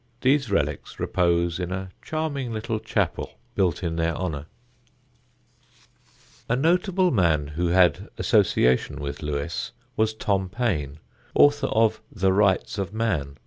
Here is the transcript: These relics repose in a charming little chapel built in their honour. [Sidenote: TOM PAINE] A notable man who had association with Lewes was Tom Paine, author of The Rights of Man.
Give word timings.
These 0.21 0.49
relics 0.49 0.99
repose 0.99 1.59
in 1.59 1.71
a 1.71 1.89
charming 2.01 2.51
little 2.51 2.79
chapel 2.79 3.37
built 3.53 3.83
in 3.83 3.97
their 3.97 4.15
honour. 4.15 4.47
[Sidenote: 5.75 5.83
TOM 5.83 6.21
PAINE] 6.47 6.57
A 6.57 6.61
notable 6.61 7.11
man 7.11 7.47
who 7.49 7.67
had 7.67 8.09
association 8.17 8.95
with 8.99 9.21
Lewes 9.21 9.73
was 9.95 10.15
Tom 10.15 10.49
Paine, 10.49 10.97
author 11.35 11.67
of 11.67 12.01
The 12.11 12.33
Rights 12.33 12.79
of 12.79 12.91
Man. 12.91 13.37